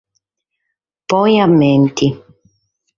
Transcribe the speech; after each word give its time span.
Pone 1.13 1.45
mente. 1.59 2.05